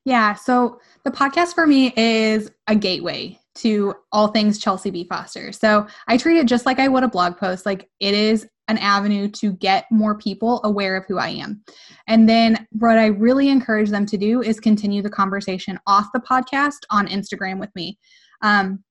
[0.06, 0.36] Yeah.
[0.36, 5.04] So the podcast for me is a gateway to all things Chelsea B.
[5.04, 5.52] Foster.
[5.52, 7.66] So I treat it just like I would a blog post.
[7.66, 11.64] Like it is an avenue to get more people aware of who I am.
[12.08, 16.20] And then what I really encourage them to do is continue the conversation off the
[16.20, 17.98] podcast on Instagram with me.
[18.42, 18.84] Um,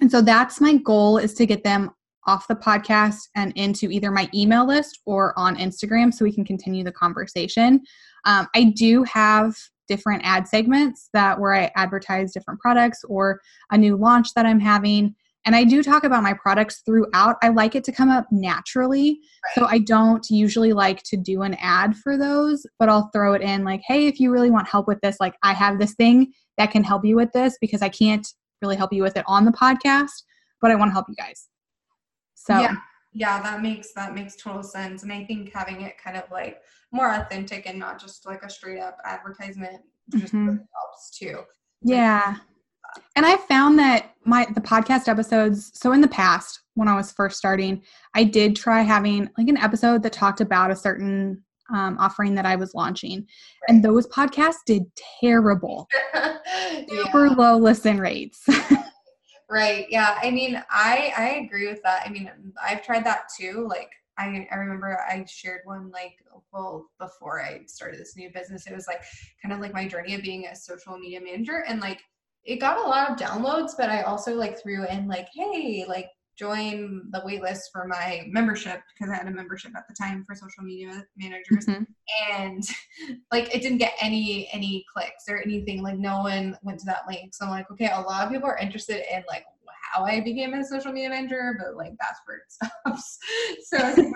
[0.00, 1.90] and so that's my goal is to get them
[2.26, 6.44] off the podcast and into either my email list or on Instagram so we can
[6.44, 7.80] continue the conversation.
[8.24, 9.54] Um, I do have
[9.88, 13.40] different ad segments that where I advertise different products or
[13.70, 15.14] a new launch that I'm having.
[15.46, 17.36] And I do talk about my products throughout.
[17.42, 19.20] I like it to come up naturally.
[19.44, 19.54] Right.
[19.54, 23.42] So I don't usually like to do an ad for those, but I'll throw it
[23.42, 26.32] in like, hey, if you really want help with this, like I have this thing
[26.58, 28.26] that can help you with this because I can't
[28.60, 30.10] really help you with it on the podcast,
[30.60, 31.48] but I want to help you guys.
[32.34, 32.76] So yeah,
[33.12, 35.02] yeah, that makes that makes total sense.
[35.02, 36.60] And I think having it kind of like
[36.92, 40.46] more authentic and not just like a straight up advertisement just mm-hmm.
[40.46, 41.42] really helps too.
[41.82, 42.36] Yeah.
[43.16, 47.12] And I found that my the podcast episodes, so in the past when I was
[47.12, 47.82] first starting,
[48.14, 52.46] I did try having like an episode that talked about a certain um, offering that
[52.46, 53.18] I was launching.
[53.20, 53.26] Right.
[53.68, 54.84] And those podcasts did
[55.20, 55.88] terrible.
[56.14, 57.34] Super yeah.
[57.36, 58.44] low listen rates.
[59.50, 59.86] right.
[59.88, 60.18] Yeah.
[60.22, 62.02] I mean, I I agree with that.
[62.06, 62.30] I mean,
[62.62, 63.66] I've tried that too.
[63.68, 66.16] Like I, I remember I shared one like
[66.52, 68.66] well before I started this new business.
[68.66, 69.02] It was like
[69.42, 72.00] kind of like my journey of being a social media manager and like
[72.44, 76.08] it got a lot of downloads, but I also like threw in like, hey, like
[76.40, 80.34] join the waitlist for my membership because I had a membership at the time for
[80.34, 81.82] social media managers mm-hmm.
[82.32, 82.64] and
[83.32, 87.02] like it didn't get any any clicks or anything like no one went to that
[87.06, 89.44] link so I'm like okay a lot of people are interested in like
[89.92, 93.18] how I became a social media manager but like that's where it stops
[93.64, 94.12] so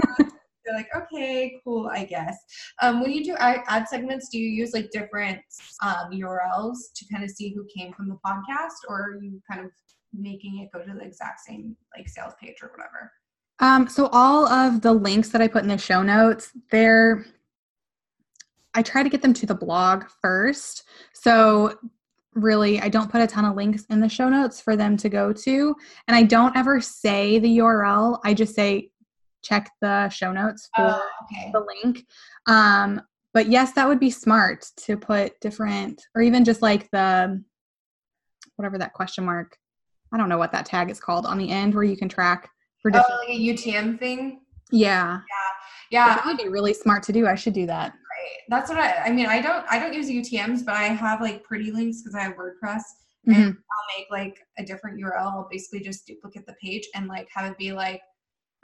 [1.25, 2.37] okay cool I guess
[2.83, 5.41] um, when you do ad segments do you use like different
[5.83, 9.65] um, URLs to kind of see who came from the podcast or are you kind
[9.65, 9.71] of
[10.13, 13.13] making it go to the exact same like sales page or whatever?
[13.61, 17.25] Um, so all of the links that I put in the show notes, they're
[18.77, 20.85] I try to get them to the blog first.
[21.13, 21.79] So
[22.35, 25.09] really I don't put a ton of links in the show notes for them to
[25.09, 25.77] go to.
[26.09, 28.19] And I don't ever say the URL.
[28.25, 28.91] I just say
[29.45, 31.51] check the show notes for oh, okay.
[31.53, 32.07] the link.
[32.47, 33.01] Um,
[33.33, 37.43] but yes, that would be smart to put different or even just like the
[38.57, 39.57] whatever that question mark
[40.15, 42.49] I don't know what that tag is called on the end where you can track
[42.81, 43.11] for different.
[43.13, 44.41] Oh, like a UTM thing.
[44.71, 45.19] Yeah.
[45.19, 45.19] Yeah.
[45.91, 46.15] Yeah.
[46.15, 47.27] That would be really smart to do.
[47.27, 47.93] I should do that.
[47.93, 48.39] Right.
[48.49, 49.07] That's what I.
[49.07, 49.67] I mean, I don't.
[49.69, 52.83] I don't use UTM's, but I have like pretty links because I have WordPress,
[53.27, 53.49] and mm-hmm.
[53.49, 55.17] I'll make like a different URL.
[55.17, 58.01] I'll basically just duplicate the page and like have it be like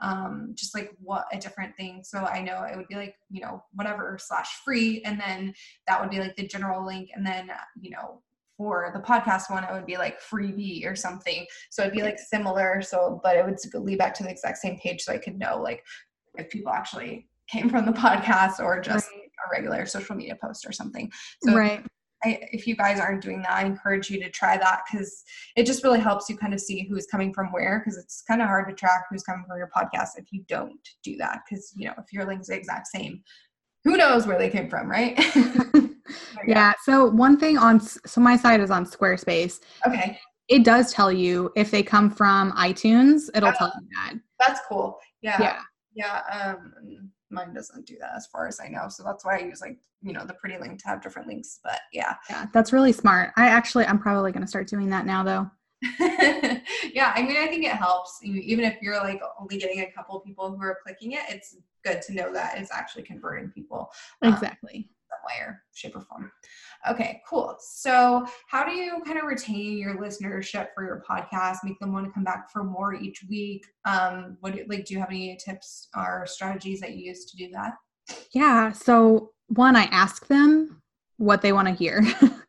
[0.01, 2.03] um, just like what a different thing.
[2.05, 5.03] So I know it would be like, you know, whatever slash free.
[5.05, 5.55] And then
[5.87, 7.11] that would be like the general link.
[7.15, 8.23] And then, you know,
[8.57, 11.47] for the podcast one, it would be like freebie or something.
[11.71, 12.83] So it'd be like similar.
[12.83, 15.61] So, but it would lead back to the exact same page, so I could know
[15.63, 15.83] like
[16.35, 19.23] if people actually came from the podcast or just right.
[19.23, 21.11] a regular social media post or something.
[21.43, 21.85] So right.
[22.25, 25.25] I, if you guys aren't doing that, I encourage you to try that because
[25.57, 27.81] it just really helps you kind of see who's coming from where.
[27.81, 30.79] Because it's kind of hard to track who's coming from your podcast if you don't
[31.03, 31.41] do that.
[31.49, 33.23] Because you know, if your link's the exact same,
[33.85, 35.19] who knows where they came from, right?
[36.47, 36.75] yeah.
[36.85, 39.61] So one thing on so my site is on Squarespace.
[39.87, 40.19] Okay.
[40.49, 43.31] It does tell you if they come from iTunes.
[43.35, 44.15] It'll oh, tell you that.
[44.39, 44.99] That's cool.
[45.23, 45.41] Yeah.
[45.41, 45.61] Yeah.
[45.95, 46.57] Yeah.
[46.57, 48.89] Um, mine doesn't do that as far as I know.
[48.89, 51.61] So that's why I use like you know the pretty link to have different links.
[51.63, 52.17] But yeah.
[52.29, 53.33] Yeah, that's really smart.
[53.37, 55.51] I actually I'm probably going to start doing that now though.
[56.93, 58.21] yeah, I mean, I think it helps.
[58.23, 62.03] Even if you're like only getting a couple people who are clicking it, it's good
[62.03, 63.91] to know that it's actually converting people.
[64.23, 64.91] Um, exactly.
[65.27, 66.31] Way or shape or form.
[66.89, 67.57] Okay, cool.
[67.61, 71.59] So, how do you kind of retain your listenership for your podcast?
[71.65, 73.67] Make them want to come back for more each week.
[73.85, 74.87] Um, what like?
[74.87, 77.75] Do you have any tips or strategies that you use to do that?
[78.33, 78.73] Yeah.
[78.73, 80.81] So, one, I ask them
[81.19, 82.03] what they want to hear.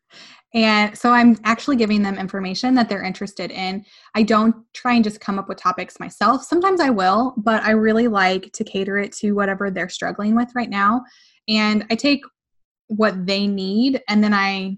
[0.54, 3.86] And so I'm actually giving them information that they're interested in.
[4.16, 6.44] I don't try and just come up with topics myself.
[6.44, 10.50] Sometimes I will, but I really like to cater it to whatever they're struggling with
[10.54, 11.04] right now.
[11.48, 12.22] And I take
[12.96, 14.78] what they need and then I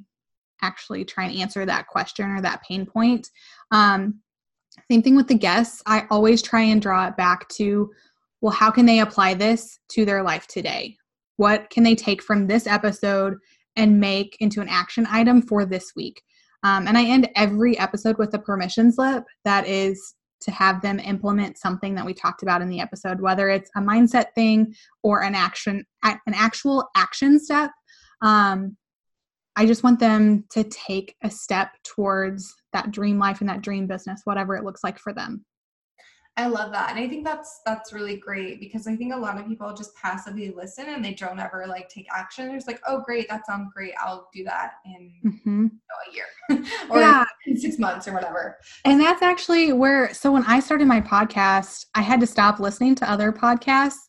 [0.61, 3.29] actually try and answer that question or that pain point.
[3.71, 4.21] Um,
[4.89, 5.81] same thing with the guests.
[5.85, 7.91] I always try and draw it back to,
[8.41, 10.95] well, how can they apply this to their life today?
[11.37, 13.35] What can they take from this episode
[13.75, 16.21] and make into an action item for this week.
[16.63, 20.99] Um, and I end every episode with a permission slip that is to have them
[20.99, 25.23] implement something that we talked about in the episode, whether it's a mindset thing or
[25.23, 27.71] an action, an actual action step.
[28.23, 28.77] Um,
[29.55, 33.85] I just want them to take a step towards that dream life and that dream
[33.85, 35.45] business, whatever it looks like for them.
[36.35, 36.89] I love that.
[36.89, 39.95] And I think that's that's really great because I think a lot of people just
[39.95, 42.47] passively listen and they don't ever like take action.
[42.47, 43.93] They're just like, oh great, that sounds great.
[43.99, 45.65] I'll do that in mm-hmm.
[45.65, 47.23] you know, a year or yeah.
[47.45, 48.57] in six months or whatever.
[48.83, 52.95] And that's actually where so when I started my podcast, I had to stop listening
[52.95, 54.07] to other podcasts.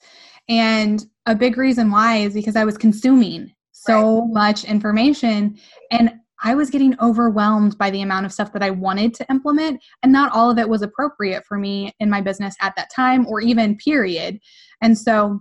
[0.48, 3.52] And a big reason why is because I was consuming
[3.86, 4.32] so right.
[4.32, 5.58] much information
[5.90, 6.12] and
[6.44, 10.12] I was getting overwhelmed by the amount of stuff that I wanted to implement, and
[10.12, 13.40] not all of it was appropriate for me in my business at that time or
[13.40, 14.38] even period.
[14.82, 15.40] And so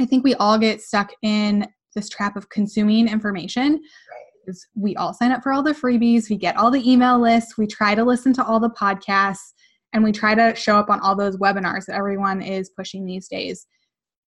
[0.00, 3.74] I think we all get stuck in this trap of consuming information.
[3.74, 4.56] Right.
[4.74, 7.68] We all sign up for all the freebies, we get all the email lists, we
[7.68, 9.52] try to listen to all the podcasts,
[9.92, 13.28] and we try to show up on all those webinars that everyone is pushing these
[13.28, 13.66] days,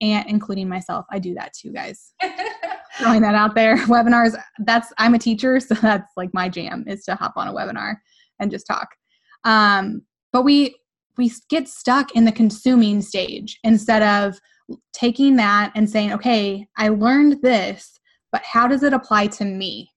[0.02, 1.06] and including myself.
[1.12, 2.14] I do that too, guys.
[2.98, 3.78] throwing that out there.
[3.88, 7.54] Webinars, that's I'm a teacher, so that's like my jam is to hop on a
[7.54, 7.96] webinar
[8.40, 8.90] and just talk.
[9.44, 10.76] Um, but we
[11.18, 14.38] we get stuck in the consuming stage instead of
[14.94, 18.00] taking that and saying, okay, I learned this,
[18.32, 19.92] but how does it apply to me?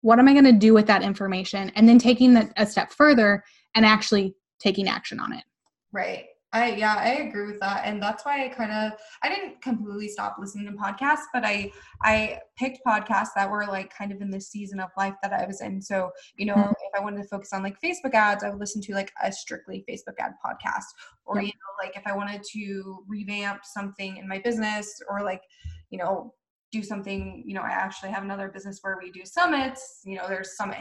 [0.00, 1.70] What am I going to do with that information?
[1.74, 3.42] And then taking that a step further
[3.74, 5.44] and actually taking action on it.
[5.92, 6.26] Right.
[6.58, 7.82] I yeah, I agree with that.
[7.84, 11.72] And that's why I kind of I didn't completely stop listening to podcasts, but I
[12.02, 15.46] I picked podcasts that were like kind of in the season of life that I
[15.46, 15.80] was in.
[15.80, 16.70] So, you know, mm-hmm.
[16.70, 19.32] if I wanted to focus on like Facebook ads, I would listen to like a
[19.32, 20.86] strictly Facebook ad podcast.
[21.24, 21.44] Or, yep.
[21.44, 25.42] you know, like if I wanted to revamp something in my business or like,
[25.90, 26.34] you know,
[26.70, 30.28] do something you know i actually have another business where we do summits you know
[30.28, 30.78] there's summit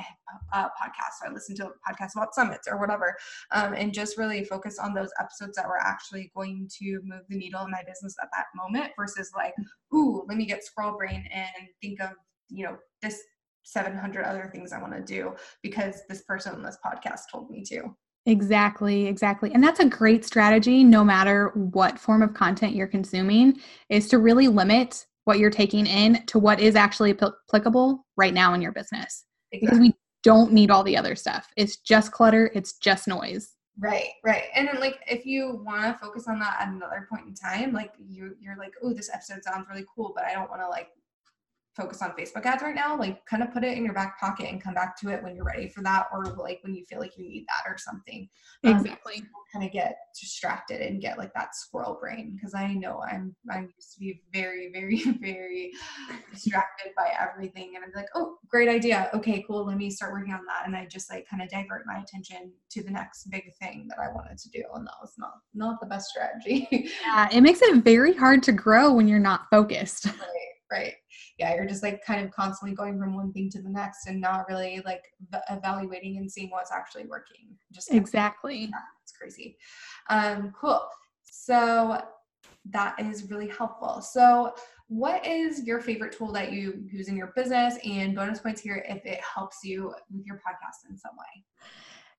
[0.54, 3.16] uh, podcasts so i listen to podcasts about summits or whatever
[3.52, 7.38] um, and just really focus on those episodes that were actually going to move the
[7.38, 9.54] needle in my business at that moment versus like
[9.94, 12.12] ooh let me get scroll brain and think of
[12.50, 13.22] you know this
[13.64, 17.64] 700 other things i want to do because this person on this podcast told me
[17.64, 17.96] to
[18.28, 19.54] Exactly, exactly.
[19.54, 24.18] And that's a great strategy no matter what form of content you're consuming is to
[24.18, 28.72] really limit what you're taking in to what is actually applicable right now in your
[28.72, 29.26] business.
[29.52, 29.68] Exactly.
[29.68, 31.50] Because we don't need all the other stuff.
[31.58, 33.50] It's just clutter, it's just noise.
[33.78, 34.46] Right, right.
[34.56, 37.74] And then like if you want to focus on that at another point in time,
[37.74, 40.68] like you you're like, "Oh, this episode sounds really cool, but I don't want to
[40.68, 40.88] like
[41.78, 44.50] focus on Facebook ads right now, like kind of put it in your back pocket
[44.50, 47.00] and come back to it when you're ready for that or like when you feel
[47.00, 48.28] like you need that or something.
[48.64, 49.18] Um, exactly.
[49.18, 53.36] Um, kind of get distracted and get like that squirrel brain because I know I'm
[53.50, 55.72] I used to be very, very, very
[56.34, 59.10] distracted by everything and I'm like, oh, great idea.
[59.14, 59.66] Okay, cool.
[59.66, 60.66] Let me start working on that.
[60.66, 64.00] And I just like kind of divert my attention to the next big thing that
[64.00, 64.64] I wanted to do.
[64.74, 66.68] And that was not not the best strategy.
[67.06, 70.08] yeah, it makes it very hard to grow when you're not focused.
[70.18, 70.94] Right right
[71.38, 74.20] yeah you're just like kind of constantly going from one thing to the next and
[74.20, 75.04] not really like
[75.50, 77.56] evaluating and seeing what's actually working.
[77.72, 78.62] Just exactly.
[78.62, 79.58] Yeah, it's crazy.
[80.10, 80.88] Um cool.
[81.24, 82.02] So
[82.72, 84.02] that is really helpful.
[84.02, 84.54] So
[84.88, 88.84] what is your favorite tool that you use in your business and bonus points here
[88.88, 91.44] if it helps you with your podcast in some way?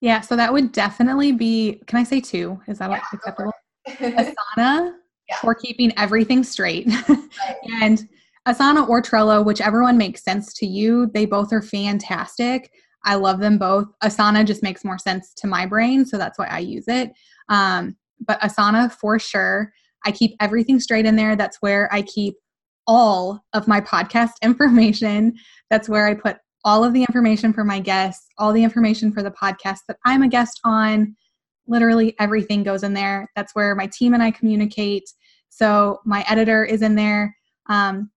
[0.00, 2.61] Yeah so that would definitely be can i say two?
[2.68, 3.52] Is that yeah, acceptable?
[3.88, 4.94] asana
[5.28, 5.37] yeah.
[5.40, 6.88] for keeping everything straight.
[7.09, 7.57] Right.
[7.83, 8.09] and
[8.46, 12.70] Asana or Trello, whichever one makes sense to you, they both are fantastic.
[13.05, 13.87] I love them both.
[14.03, 17.12] Asana just makes more sense to my brain, so that's why I use it.
[17.48, 17.96] Um,
[18.27, 19.72] but Asana for sure.
[20.05, 21.37] I keep everything straight in there.
[21.37, 22.35] That's where I keep
[22.87, 25.35] all of my podcast information.
[25.70, 29.22] That's where I put all of the information for my guests, all the information for
[29.22, 31.16] the podcast that I'm a guest on.
[31.66, 33.31] Literally everything goes in there.
[33.37, 35.05] That's where my team and I communicate.
[35.51, 37.37] So my editor is in there.
[37.68, 38.11] Um,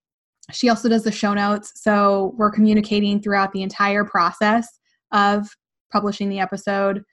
[0.52, 1.74] she also does the show notes.
[1.76, 4.68] So we're communicating throughout the entire process
[5.12, 5.48] of
[5.92, 7.04] publishing the episode.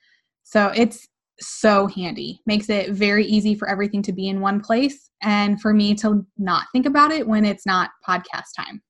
[0.44, 1.06] So it's
[1.40, 2.40] so handy.
[2.46, 6.26] Makes it very easy for everything to be in one place and for me to
[6.36, 8.82] not think about it when it's not podcast time.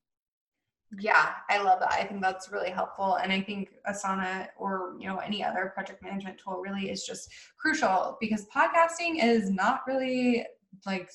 [0.97, 1.91] Yeah, I love that.
[1.91, 3.15] I think that's really helpful.
[3.17, 7.31] And I think Asana or, you know, any other project management tool really is just
[7.59, 10.47] crucial because podcasting is not really
[10.87, 11.11] like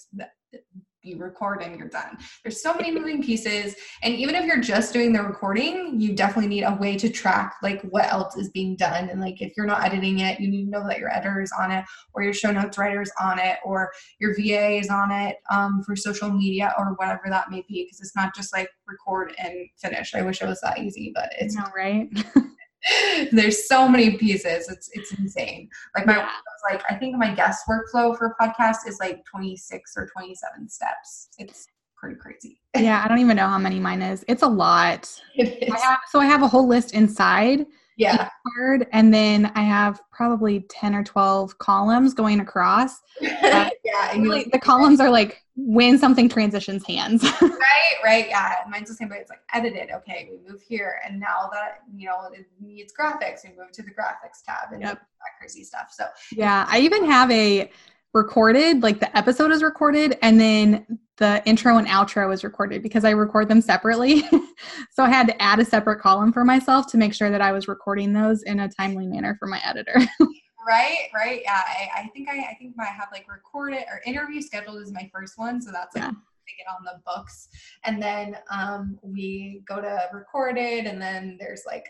[1.04, 2.18] you record and you're done.
[2.42, 3.74] There's so many moving pieces.
[4.02, 7.56] And even if you're just doing the recording, you definitely need a way to track
[7.62, 9.08] like what else is being done.
[9.08, 11.52] And like if you're not editing it, you need to know that your editor is
[11.58, 11.84] on it
[12.14, 15.82] or your show notes writer is on it or your VA is on it um,
[15.84, 17.84] for social media or whatever that may be.
[17.84, 20.14] Because it's not just like record and finish.
[20.14, 22.08] I wish it was that easy, but it's not right.
[23.32, 24.68] there's so many pieces.
[24.68, 25.68] It's it's insane.
[25.96, 26.28] Like my yeah.
[26.70, 31.28] like I think my guest workflow for a podcast is like 26 or 27 steps.
[31.38, 31.66] It's
[31.96, 32.60] pretty crazy.
[32.76, 34.24] yeah, I don't even know how many mine is.
[34.28, 35.10] It's a lot.
[35.40, 37.66] I have, so I have a whole list inside
[37.96, 38.28] yeah.
[38.56, 43.00] card, and then I have probably 10 or 12 columns going across.
[43.20, 43.70] yeah.
[44.16, 47.22] Really, the columns are like when something transitions hands.
[47.42, 48.28] right, right.
[48.28, 48.56] Yeah.
[48.68, 49.90] Mine's the same but It's like edited.
[49.90, 51.00] Okay, we move here.
[51.06, 54.82] And now that, you know, it needs graphics, we move to the graphics tab and
[54.82, 54.94] yep.
[54.94, 55.92] that crazy stuff.
[55.92, 57.70] So, yeah, I even have a
[58.12, 63.04] recorded, like the episode is recorded, and then the intro and outro is recorded because
[63.04, 64.22] I record them separately.
[64.92, 67.52] so I had to add a separate column for myself to make sure that I
[67.52, 69.94] was recording those in a timely manner for my editor.
[70.66, 71.42] right, right.
[71.44, 74.92] Yeah, I, I, think I, I think I have like recorded or interview scheduled is
[74.92, 76.10] my first one, so that's like yeah.
[76.10, 77.48] get on the books,
[77.84, 81.84] and then um, we go to recorded, and then there's like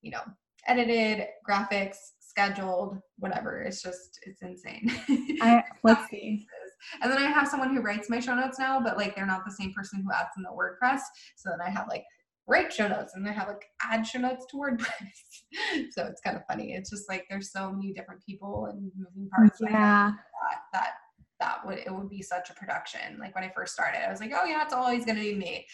[0.00, 0.22] you know
[0.66, 4.86] edited graphics scheduled whatever it's just it's insane
[5.40, 6.46] I, let's see
[7.02, 9.44] and then I have someone who writes my show notes now, but like they're not
[9.44, 11.00] the same person who adds in the WordPress.
[11.36, 12.04] So then I have like
[12.46, 15.90] write show notes and I have like add show notes to WordPress.
[15.90, 16.72] so it's kind of funny.
[16.72, 19.58] It's just like there's so many different people and moving parts.
[19.60, 20.12] Yeah.
[20.12, 20.90] That, that
[21.38, 23.18] that would it would be such a production.
[23.18, 25.66] Like when I first started, I was like, oh yeah, it's always gonna be me.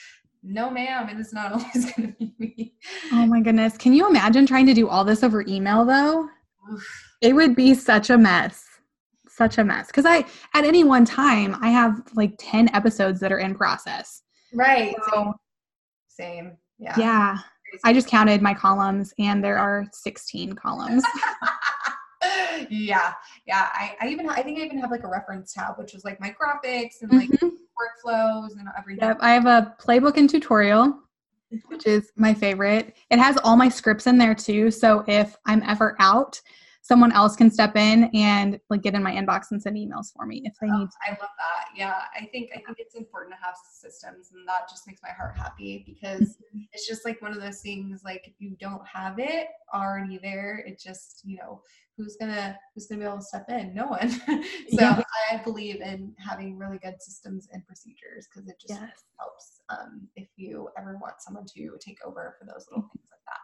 [0.42, 2.74] No, ma'am, it is not always gonna be me.
[3.12, 3.76] Oh my goodness.
[3.76, 6.28] Can you imagine trying to do all this over email though?
[6.72, 7.02] Oof.
[7.22, 8.65] It would be such a mess
[9.36, 10.24] such a mess because I
[10.54, 14.22] at any one time I have like 10 episodes that are in process.
[14.52, 14.94] Right.
[15.10, 15.34] So,
[16.08, 16.56] same.
[16.78, 16.94] Yeah.
[16.98, 17.38] Yeah.
[17.84, 21.04] I just counted my columns and there are 16 columns.
[22.70, 23.12] yeah.
[23.46, 23.68] Yeah.
[23.72, 26.20] I, I even I think I even have like a reference tab, which is like
[26.20, 27.46] my graphics and like mm-hmm.
[27.46, 29.06] workflows and everything.
[29.06, 29.18] Yep.
[29.20, 30.98] I have a playbook and tutorial,
[31.66, 32.96] which is my favorite.
[33.10, 34.70] It has all my scripts in there too.
[34.70, 36.40] So if I'm ever out
[36.86, 40.24] someone else can step in and like get in my inbox and send emails for
[40.24, 40.96] me if they oh, need to.
[41.04, 41.66] I love that.
[41.74, 42.02] Yeah.
[42.14, 45.36] I think I think it's important to have systems and that just makes my heart
[45.36, 46.60] happy because mm-hmm.
[46.72, 50.62] it's just like one of those things like if you don't have it already there,
[50.64, 51.60] it just, you know,
[51.96, 53.74] who's gonna who's gonna be able to step in?
[53.74, 54.10] No one.
[54.10, 55.02] so yeah.
[55.32, 59.04] I believe in having really good systems and procedures because it just yes.
[59.18, 63.20] helps um, if you ever want someone to take over for those little things like
[63.26, 63.40] that.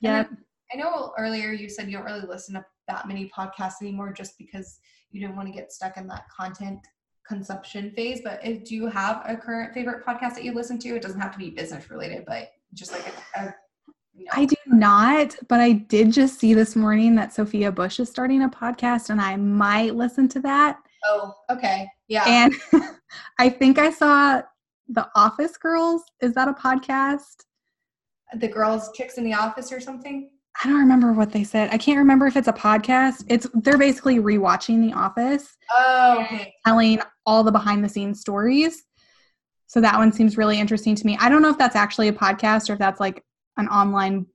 [0.00, 0.24] Yeah.
[0.72, 4.36] I know earlier you said you don't really listen to that many podcasts anymore just
[4.38, 4.78] because
[5.10, 6.80] you didn't want to get stuck in that content
[7.26, 8.20] consumption phase.
[8.22, 10.96] But if, do you have a current favorite podcast that you listen to?
[10.96, 13.54] It doesn't have to be business related, but just like a, a
[14.12, 14.30] you know.
[14.32, 18.42] I do not, but I did just see this morning that Sophia Bush is starting
[18.42, 20.78] a podcast and I might listen to that.
[21.04, 21.88] Oh, okay.
[22.08, 22.24] Yeah.
[22.26, 22.54] And
[23.38, 24.42] I think I saw
[24.88, 26.02] The Office Girls.
[26.20, 27.44] Is that a podcast?
[28.34, 30.30] The Girls Chicks in the Office or something?
[30.62, 31.70] I don't remember what they said.
[31.72, 33.24] I can't remember if it's a podcast.
[33.28, 35.56] It's they're basically rewatching The Office.
[35.76, 36.54] Oh, okay.
[36.64, 38.84] Telling all the behind the scenes stories.
[39.66, 41.16] So that one seems really interesting to me.
[41.20, 43.24] I don't know if that's actually a podcast or if that's like
[43.56, 44.26] an online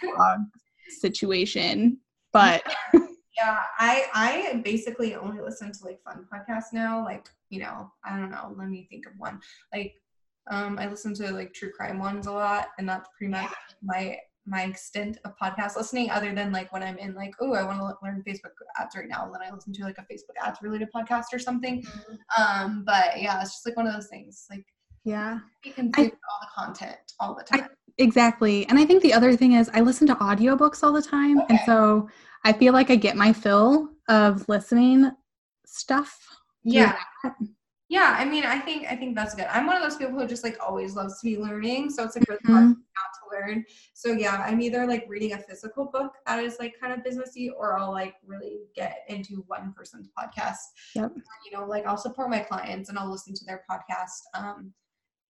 [0.00, 0.40] blog
[1.00, 1.98] situation,
[2.32, 2.62] but
[3.36, 7.04] yeah, I I basically only listen to like fun podcasts now.
[7.04, 8.54] Like you know, I don't know.
[8.56, 9.40] Let me think of one.
[9.72, 9.94] Like
[10.50, 13.50] um, I listen to like true crime ones a lot, and that's pretty much
[13.82, 17.62] my my extent of podcast listening other than like when I'm in like, oh, I
[17.64, 19.24] want to learn Facebook ads right now.
[19.24, 21.82] And then I listen to like a Facebook ads related podcast or something.
[21.82, 22.42] Mm-hmm.
[22.42, 24.46] Um, but yeah, it's just like one of those things.
[24.50, 24.64] Like,
[25.04, 27.64] yeah, you can see all the content all the time.
[27.64, 27.68] I,
[27.98, 28.66] exactly.
[28.68, 31.40] And I think the other thing is I listen to audiobooks all the time.
[31.40, 31.46] Okay.
[31.50, 32.08] And so
[32.44, 35.10] I feel like I get my fill of listening
[35.66, 36.18] stuff.
[36.64, 36.96] Yeah.
[37.94, 39.46] Yeah, I mean, I think I think that's good.
[39.48, 42.16] I'm one of those people who just like always loves to be learning, so it's
[42.16, 42.52] like really mm-hmm.
[42.52, 43.64] hard not to learn.
[43.92, 47.50] So yeah, I'm either like reading a physical book that is like kind of businessy,
[47.56, 50.56] or I'll like really get into one person's podcast.
[50.96, 51.12] Yep.
[51.46, 54.22] You know, like I'll support my clients and I'll listen to their podcast.
[54.36, 54.72] Um,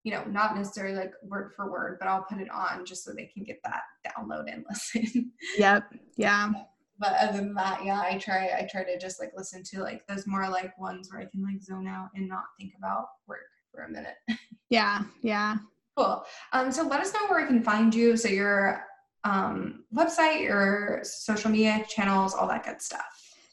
[0.02, 3.12] you know, not necessarily like word for word, but I'll put it on just so
[3.12, 5.32] they can get that download and listen.
[5.58, 5.92] Yep.
[6.16, 6.50] Yeah
[6.98, 10.06] but other than that, yeah, I try I try to just like listen to like
[10.06, 13.40] those more like ones where I can like zone out and not think about work
[13.72, 14.16] for a minute.
[14.70, 15.58] Yeah, yeah.
[15.96, 16.24] Cool.
[16.52, 18.16] Um, so let us know where I can find you.
[18.16, 18.82] So your
[19.22, 23.04] um, website, your social media channels, all that good stuff.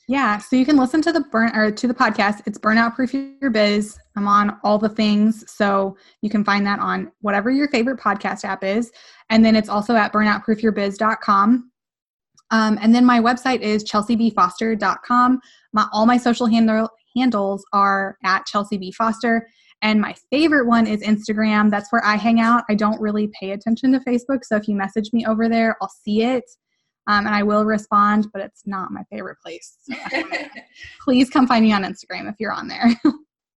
[0.08, 2.42] Yeah, so you can listen to the burn or to the podcast.
[2.46, 3.98] It's Burnout Proof Your Biz.
[4.18, 8.44] I'm on all the things, so you can find that on whatever your favorite podcast
[8.44, 8.92] app is,
[9.30, 11.71] and then it's also at burnoutproofyourbiz.com.
[12.52, 15.40] Um, and then my website is chelseabfoster.com.
[15.74, 18.92] My, all my social handle, handles are at Chelsea B.
[18.92, 19.48] Foster.
[19.82, 21.72] And my favorite one is Instagram.
[21.72, 22.64] That's where I hang out.
[22.70, 24.44] I don't really pay attention to Facebook.
[24.44, 26.44] So if you message me over there, I'll see it.
[27.08, 29.78] Um, and I will respond, but it's not my favorite place.
[29.82, 29.96] So
[31.04, 32.92] please come find me on Instagram if you're on there.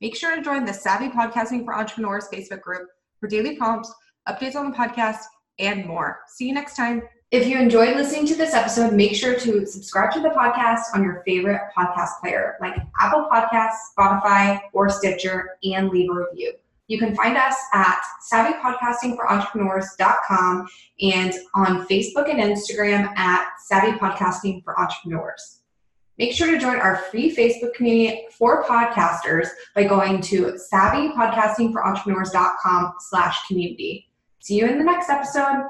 [0.01, 2.89] Make sure to join the Savvy Podcasting for Entrepreneurs Facebook group
[3.21, 3.93] for daily prompts,
[4.27, 5.19] updates on the podcast,
[5.59, 6.21] and more.
[6.27, 7.03] See you next time.
[7.33, 11.03] If you enjoyed listening to this episode, make sure to subscribe to the podcast on
[11.03, 16.55] your favorite podcast player like Apple Podcasts, Spotify, or Stitcher, and leave a review.
[16.89, 18.03] You can find us at
[18.33, 20.67] savvypodcastingforentrepreneurs.com
[21.01, 25.61] and on Facebook and Instagram at Savvy Podcasting for Entrepreneurs.
[26.19, 33.47] Make sure to join our free Facebook community for podcasters by going to savvypodcastingforentrepreneurs.com slash
[33.47, 34.09] community.
[34.41, 35.69] See you in the next episode.